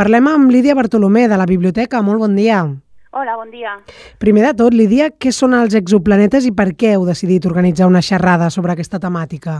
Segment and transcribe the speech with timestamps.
[0.00, 1.98] Parlem amb Lídia Bartolomé, de la Biblioteca.
[2.00, 2.62] Molt bon dia.
[3.12, 3.74] Hola, bon dia.
[4.16, 8.00] Primer de tot, Lídia, què són els exoplanetes i per què heu decidit organitzar una
[8.00, 9.58] xerrada sobre aquesta temàtica?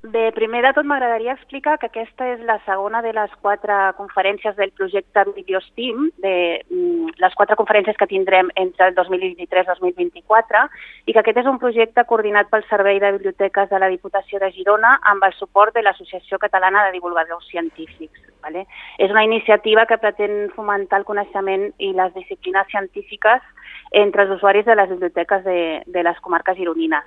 [0.00, 4.54] Bé, primer de tot m'agradaria explicar que aquesta és la segona de les quatre conferències
[4.54, 10.62] del projecte Bibliostim, de mm, les quatre conferències que tindrem entre el 2023 i 2024,
[11.04, 14.52] i que aquest és un projecte coordinat pel Servei de Biblioteques de la Diputació de
[14.54, 18.22] Girona amb el suport de l'Associació Catalana de Divulgadors Científics.
[18.46, 18.68] Vale?
[19.02, 23.42] És una iniciativa que pretén fomentar el coneixement i les disciplines científiques
[23.90, 27.02] entre els usuaris de les biblioteques de, de les comarques gironines.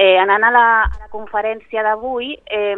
[0.00, 2.76] Eh, anant a la, a la conferència d'avui eh,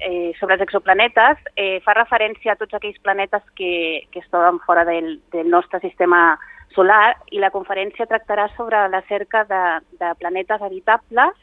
[0.00, 4.56] eh, sobre els exoplanetes, eh, fa referència a tots aquells planetes que, que es troben
[4.64, 6.38] fora del, del nostre sistema
[6.72, 9.60] solar i la conferència tractarà sobre la cerca de,
[10.00, 11.36] de planetes habitables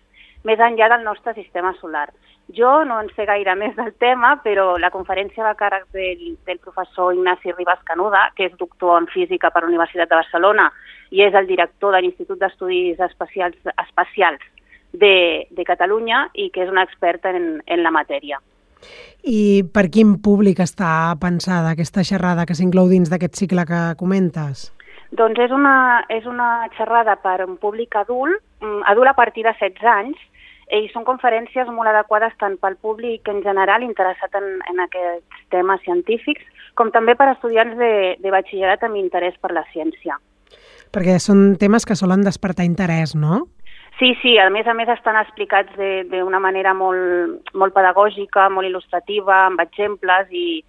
[0.49, 2.07] més enllà del nostre sistema solar.
[2.57, 6.25] Jo no en sé gaire més del tema, però la conferència va a càrrec del,
[6.49, 10.71] del professor Ignasi Ribas Canuda, que és doctor en física per la Universitat de Barcelona
[11.13, 14.41] i és el director de l'Institut d'Estudis Espacials, Espacials
[14.93, 18.39] de, de Catalunya i que és una experta en, en la matèria.
[19.23, 24.69] I per quin públic està pensada aquesta xerrada que s'inclou dins d'aquest cicle que comentes?
[25.13, 29.53] Doncs és una, és una xerrada per un públic adult, mm, adult a partir de
[29.59, 30.19] 16 anys,
[30.73, 35.81] i són conferències molt adequades tant pel públic en general interessat en, en aquests temes
[35.85, 40.17] científics, com també per estudiants de, de batxillerat amb interès per la ciència.
[40.93, 43.43] Perquè són temes que solen despertar interès, no?
[43.99, 45.73] Sí, sí, a més a més estan explicats
[46.09, 50.63] d'una manera molt, molt pedagògica, molt il·lustrativa, amb exemples i,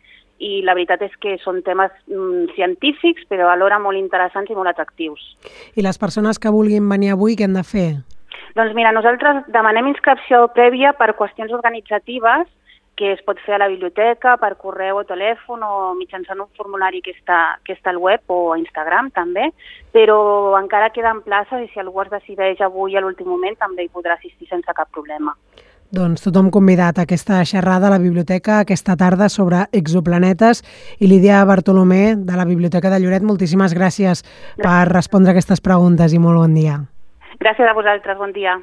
[0.44, 4.74] i la veritat és que són temes mm, científics però alhora molt interessants i molt
[4.74, 5.22] atractius.
[5.74, 7.88] I les persones que vulguin venir avui, què han de fer?
[8.54, 12.46] Doncs mira, nosaltres demanem inscripció prèvia per qüestions organitzatives
[12.96, 17.02] que es pot fer a la biblioteca per correu o telèfon o mitjançant un formulari
[17.02, 19.50] que està, que està al web o a Instagram també,
[19.92, 20.18] però
[20.60, 24.18] encara queden places i si algú es decideix avui a l'últim moment també hi podrà
[24.18, 25.34] assistir sense cap problema.
[25.94, 30.64] Doncs tothom convidat a aquesta xerrada a la biblioteca aquesta tarda sobre exoplanetes
[30.98, 36.12] i Lídia Bartolomé de la Biblioteca de Lloret, moltíssimes gràcies, gràcies per respondre aquestes preguntes
[36.12, 36.80] i molt bon dia.
[37.40, 38.52] Gràcies a vosaltres, bon dia.